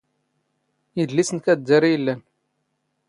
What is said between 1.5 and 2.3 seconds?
ⴽⴰ ⴷ ⴷⴰⵔⵉ ⵉⵍⵍⴰⵏ.